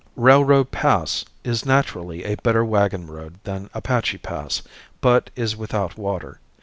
Railroad 0.15 0.71
Pass 0.71 1.25
is 1.43 1.63
naturally 1.63 2.23
a 2.23 2.33
better 2.37 2.65
wagon 2.65 3.05
road 3.05 3.37
than 3.43 3.69
Apache 3.75 4.17
Pass, 4.17 4.63
but 4.99 5.29
is 5.35 5.55
without 5.55 5.95
water. 5.95 6.39